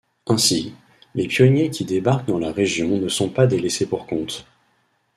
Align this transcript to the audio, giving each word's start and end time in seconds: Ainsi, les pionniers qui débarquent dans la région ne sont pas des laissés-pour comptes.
Ainsi, 0.25 0.73
les 1.13 1.27
pionniers 1.27 1.69
qui 1.69 1.85
débarquent 1.85 2.25
dans 2.25 2.39
la 2.39 2.51
région 2.51 2.97
ne 2.97 3.07
sont 3.07 3.29
pas 3.29 3.45
des 3.45 3.59
laissés-pour 3.59 4.07
comptes. 4.07 4.47